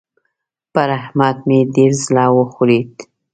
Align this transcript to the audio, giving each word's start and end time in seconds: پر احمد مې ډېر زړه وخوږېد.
پر 0.73 0.89
احمد 0.99 1.37
مې 1.47 1.59
ډېر 1.75 1.91
زړه 2.05 2.25
وخوږېد. 2.35 2.91